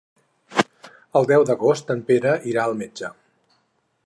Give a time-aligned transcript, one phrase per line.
[1.21, 3.17] El deu d'agost en Pere irà al metge.